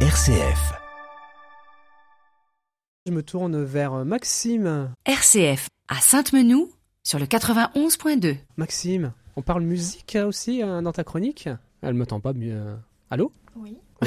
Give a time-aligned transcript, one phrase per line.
[0.00, 0.74] RCF.
[3.06, 4.92] Je me tourne vers Maxime.
[5.06, 6.70] RCF à Sainte-Menou
[7.02, 8.36] sur le 91.2.
[8.58, 11.48] Maxime, on parle musique euh, aussi euh, dans ta chronique?
[11.82, 12.76] Elle me tend pas mieux.
[13.10, 13.32] Allô?
[13.56, 13.78] Oui.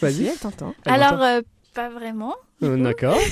[0.00, 0.26] Vas-y.
[0.26, 0.72] elle t'entend.
[0.84, 1.40] Alors, euh,
[1.74, 2.34] pas vraiment.
[2.62, 3.18] Euh, D'accord.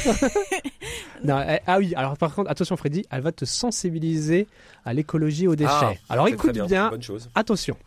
[1.27, 4.47] Ah oui, alors par contre, attention Freddy, elle va te sensibiliser
[4.85, 5.71] à l'écologie et aux déchets.
[5.73, 7.31] Ah, alors écoute bien, bonne chose.
[7.35, 7.79] attention.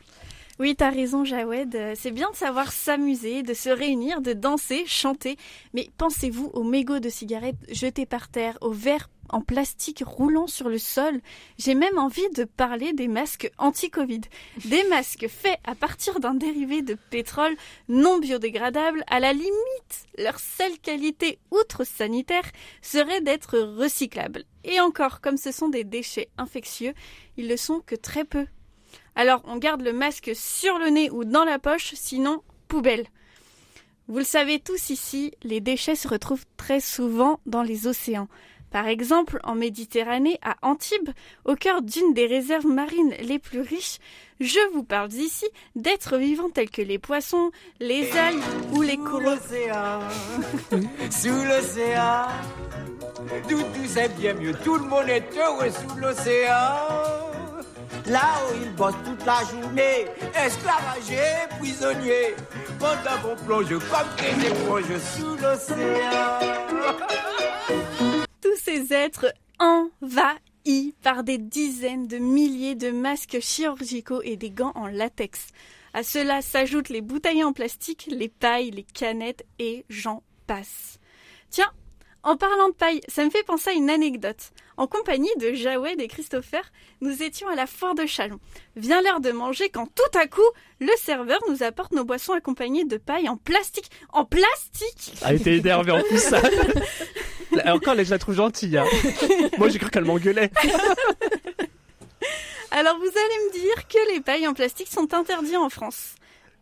[0.60, 1.76] Oui, t'as raison, Jawed.
[1.76, 5.38] Euh, C'est bien de savoir s'amuser, de se réunir, de danser, chanter.
[5.76, 10.68] Mais pensez-vous aux mégots de cigarettes jetés par terre, aux verres en plastique roulant sur
[10.68, 11.22] le sol?
[11.60, 14.22] J'ai même envie de parler des masques anti-Covid.
[14.66, 17.56] Des masques faits à partir d'un dérivé de pétrole
[17.88, 19.04] non biodégradable.
[19.06, 22.50] À la limite, leur seule qualité, outre sanitaire,
[22.82, 24.44] serait d'être recyclables.
[24.64, 26.96] Et encore, comme ce sont des déchets infectieux,
[27.38, 28.48] ils le sont que très peu.
[29.18, 33.08] Alors on garde le masque sur le nez ou dans la poche, sinon poubelle.
[34.08, 38.28] Vous le savez tous ici, les déchets se retrouvent très souvent dans les océans.
[38.70, 41.10] Par exemple, en Méditerranée, à Antibes,
[41.46, 43.98] au cœur d'une des réserves marines les plus riches,
[44.40, 49.24] je vous parle ici d'êtres vivants tels que les poissons, les algues ou les coraux.
[51.10, 52.28] sous l'océan,
[53.50, 57.18] tout, tout c'est bien mieux, tout le monde est heureux sous l'océan.
[58.10, 62.36] Là où ils bossent toute la journée, esclavagés, prisonniers,
[62.80, 66.40] pendant qu'on plonge comme des éponges sous l'océan.
[68.42, 74.74] tous ces êtres envahis par des dizaines de milliers de masques chirurgicaux et des gants
[74.76, 75.48] en latex.
[75.94, 81.00] À cela s'ajoutent les bouteilles en plastique, les pailles, les canettes et j'en passe.
[81.50, 81.72] Tiens,
[82.24, 84.52] en parlant de paille, ça me fait penser à une anecdote.
[84.78, 86.62] En compagnie de Jawed et Christopher,
[87.02, 88.40] nous étions à la foire de Chalon.
[88.76, 90.42] Vient l'heure de manger quand tout à coup,
[90.80, 93.90] le serveur nous apporte nos boissons accompagnées de paille en plastique.
[94.14, 96.30] En plastique Elle était énervée en plus.
[97.52, 98.78] Là, Encore, là, je la trouve gentille.
[98.78, 98.86] hein.
[99.58, 100.52] Moi, j'ai cru qu'elle m'engueulait.
[102.72, 106.16] Alors vous allez me dire que les pailles en plastique sont interdites en France.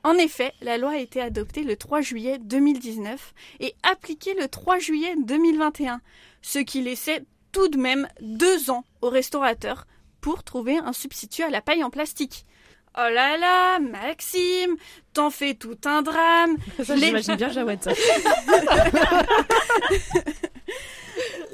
[0.03, 4.77] En effet, la loi a été adoptée le 3 juillet 2019 et appliquée le 3
[4.77, 5.99] juillet 2021,
[6.43, 7.23] ce qui laissait
[7.55, 9.87] tout de même deux ans aux restaurateurs
[10.19, 12.45] pour trouver un substitut à la paille en plastique.
[12.97, 14.75] Oh là là, Maxime,
[15.13, 16.57] t'en fais tout un drame.
[16.83, 17.91] Ça, Les- j'imagine bien Jawed, ça.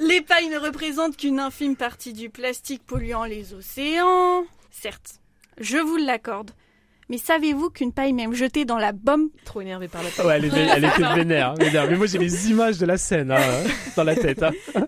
[0.00, 4.44] Les pailles ne représentent qu'une infime partie du plastique polluant les océans.
[4.72, 5.20] Certes,
[5.60, 6.50] je vous l'accorde.
[7.08, 10.44] Mais savez-vous qu'une paille même jetée dans la bombe Trop énervé par la Ouais, elle,
[10.46, 11.86] est- elle était vénère, vénère.
[11.88, 13.62] Mais moi, j'ai les images de la scène hein,
[13.96, 14.42] dans la tête.
[14.42, 14.50] hein.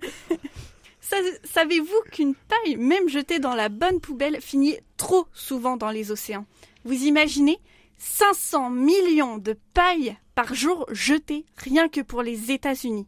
[1.14, 6.10] Sa- Savez-vous qu'une paille, même jetée dans la bonne poubelle, finit trop souvent dans les
[6.10, 6.46] océans?
[6.84, 7.58] Vous imaginez?
[7.98, 13.06] 500 millions de pailles par jour jetées rien que pour les États-Unis.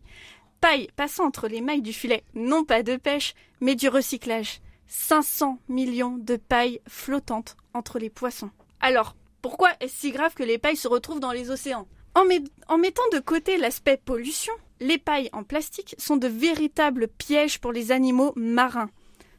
[0.60, 4.60] Paille passant entre les mailles du filet, non pas de pêche, mais du recyclage.
[4.88, 8.50] 500 millions de pailles flottantes entre les poissons.
[8.80, 11.88] Alors, pourquoi est-ce si grave que les pailles se retrouvent dans les océans?
[12.16, 17.08] En, met- en mettant de côté l'aspect pollution, les pailles en plastique sont de véritables
[17.08, 18.90] pièges pour les animaux marins,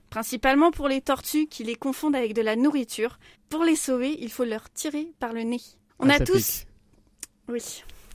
[0.09, 3.19] principalement pour les tortues qui les confondent avec de la nourriture.
[3.49, 5.59] Pour les sauver, il faut leur tirer par le nez.
[5.99, 6.59] On Ah, a ça tous...
[6.59, 6.67] pique.
[7.49, 7.61] Oui,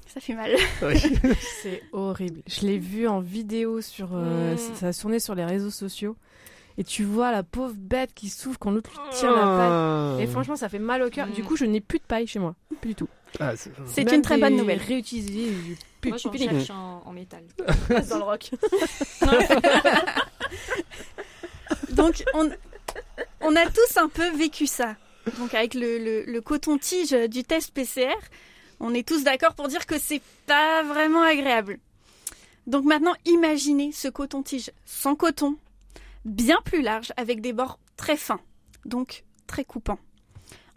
[0.07, 0.55] ça fait mal.
[0.83, 0.99] Oui.
[1.63, 2.43] C'est horrible.
[2.47, 4.11] Je l'ai vu en vidéo sur.
[4.15, 4.75] euh, Mm.
[4.75, 6.17] Ça a tourné sur les réseaux sociaux.
[6.79, 10.15] Et tu vois la pauvre bête qui souffre quand l'autre lui tire la Ah.
[10.17, 10.25] paille.
[10.25, 11.29] Et franchement, ça fait mal au cœur.
[11.29, 12.55] Du coup, je n'ai plus de paille chez moi.
[12.81, 13.09] Plus du tout.
[13.41, 14.79] Ah, c'est- une très bonne nouvelle.
[14.79, 15.53] Réutilisés.
[16.01, 17.45] Plus, Moi, j'en plus cherche en, en métal.
[18.09, 18.51] dans le rock.
[21.91, 22.51] Donc, on,
[23.41, 24.97] on a tous un peu vécu ça.
[25.39, 28.15] Donc, avec le, le- le coton-tige du test PCR,
[28.81, 31.79] on est tous d'accord pour dire que c'est pas vraiment agréable.
[32.67, 35.57] Donc maintenant, imaginez ce coton-tige sans coton,
[36.25, 38.41] bien plus large, avec des bords très fins,
[38.85, 39.99] donc très coupants.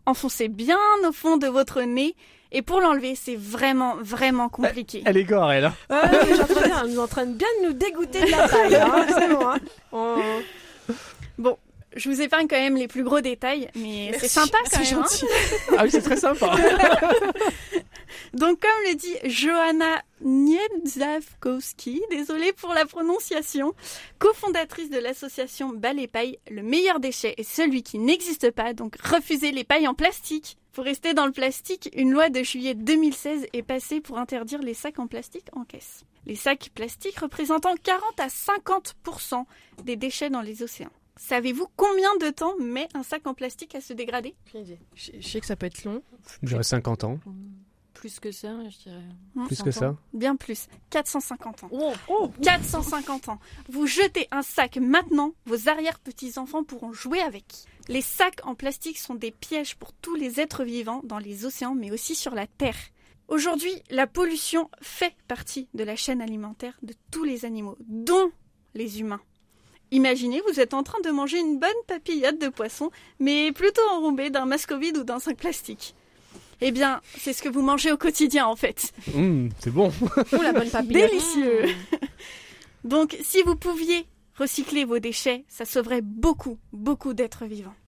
[0.06, 0.78] Enfoncez bien
[1.08, 2.16] au fond de votre nez,
[2.52, 5.02] et pour l'enlever, c'est vraiment, vraiment compliqué.
[5.06, 5.66] Elle est gore, elle.
[5.66, 5.74] hein.
[5.90, 8.32] Ah, ouais, j'entends bien, elle nous est en train de bien de nous dégoûter de
[8.32, 8.76] la paille.
[8.76, 9.59] Hein, c'est bon, hein.
[9.91, 10.18] On-
[11.97, 15.00] Je vous épargne quand même les plus gros détails, mais c'est sympa quand c'est même.
[15.00, 15.08] hein.
[15.09, 15.26] gentil.
[15.78, 16.52] Ah oui, c'est très sympa.
[18.34, 23.73] Donc, comme le dit Johanna Niedzawkowski, désolée pour la prononciation,
[24.20, 29.52] cofondatrice de l'association Balai Paille, le meilleur déchet est celui qui n'existe pas, donc refusez
[29.52, 30.58] les pailles en plastique.
[30.72, 34.73] Pour rester dans le plastique, une loi de juillet 2016 est passée pour interdire les
[34.73, 36.03] sacs en plastique en caisse.
[36.26, 39.46] Les sacs plastiques représentant 40 à 50%
[39.84, 40.91] des déchets dans les océans.
[41.17, 44.35] Savez-vous combien de temps met un sac en plastique à se dégrader?
[44.53, 46.03] Je je sais que ça peut être long.
[46.44, 47.20] J'aurais 50 ans.
[47.96, 49.47] Plus que ça, je dirais.
[49.47, 49.90] Plus que 100 ça.
[49.90, 49.97] ans.
[50.14, 50.68] Bien plus.
[50.92, 51.70] 450 ans.
[51.72, 53.40] Oh, 450 ans.
[53.70, 57.46] Vous jetez un sac maintenant, vos arrière-petits-enfants pourront jouer avec.
[57.88, 61.74] Les sacs en plastique sont des pièges pour tous les êtres vivants dans les océans,
[61.74, 62.78] mais aussi sur la Terre.
[63.28, 68.32] Aujourd'hui, la pollution fait partie de la chaîne alimentaire de tous les animaux, dont
[68.76, 69.22] les humains.
[69.91, 74.30] Imaginez, vous êtes en train de manger une bonne papillote de poisson, mais plutôt enrobée
[74.30, 75.96] d'un masque-vide ou d'un sac plastique.
[76.61, 78.93] Eh bien, c'est ce que vous mangez au quotidien en fait.
[79.13, 79.91] Hum, c'est bon.
[80.17, 81.09] Oh, la bonne papillote.
[81.09, 81.66] Délicieux.
[82.84, 84.05] Donc, si vous pouviez
[84.37, 87.75] recycler vos déchets, ça sauverait beaucoup, beaucoup d'êtres vivants.